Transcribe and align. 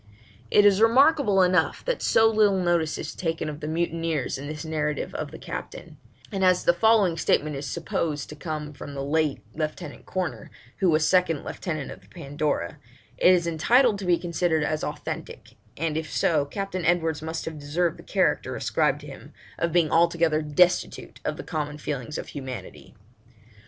It 0.49 0.65
is 0.65 0.81
remarkable 0.81 1.43
enough 1.43 1.85
that 1.85 2.01
so 2.01 2.27
little 2.27 2.57
notice 2.59 2.97
is 2.97 3.13
taken 3.13 3.47
of 3.49 3.59
the 3.59 3.67
mutineers 3.67 4.39
in 4.39 4.47
this 4.47 4.65
narrative 4.65 5.13
of 5.13 5.29
the 5.29 5.37
captain; 5.37 5.97
and 6.31 6.43
as 6.43 6.63
the 6.63 6.73
following 6.73 7.17
statement 7.17 7.55
is 7.55 7.67
supposed 7.67 8.27
to 8.29 8.35
come 8.35 8.73
from 8.73 8.95
the 8.95 9.03
late 9.03 9.41
Lieutenant 9.53 10.07
Corner, 10.07 10.49
who 10.77 10.89
was 10.89 11.07
second 11.07 11.43
lieutenant 11.45 11.91
of 11.91 12.01
the 12.01 12.07
Pandora, 12.07 12.77
it 13.19 13.31
is 13.31 13.45
entitled 13.45 13.99
to 13.99 14.05
be 14.05 14.17
considered 14.17 14.63
as 14.63 14.83
authentic, 14.83 15.49
and 15.77 15.95
if 15.95 16.11
so, 16.11 16.45
Captain 16.45 16.83
Edwards 16.83 17.21
must 17.21 17.45
have 17.45 17.59
deserved 17.59 17.99
the 17.99 18.03
character, 18.03 18.55
ascribed 18.55 19.01
to 19.01 19.05
him, 19.05 19.33
of 19.59 19.71
being 19.71 19.91
altogether 19.91 20.41
destitute 20.41 21.19
of 21.23 21.37
the 21.37 21.43
common 21.43 21.77
feelings 21.77 22.17
of 22.17 22.29
humanity. 22.29 22.95